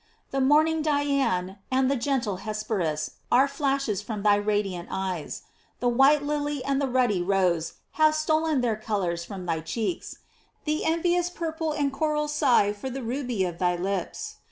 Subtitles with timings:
[0.31, 5.43] The morning Dian and the gentle Hesperus are flashes from thy radiant eyes.
[5.79, 10.17] The white lily and the ruddy rose have stolen their colors from thy cheeks.
[10.65, 14.37] The envious purple and coral sigh for the ruby of thy lips.